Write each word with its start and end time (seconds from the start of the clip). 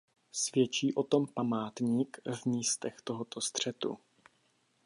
Svědčí 0.31 0.93
o 0.95 1.03
tom 1.03 1.27
památník 1.33 2.17
v 2.35 2.45
místech 2.45 2.97
tohoto 3.03 3.41
střetu. 3.41 3.97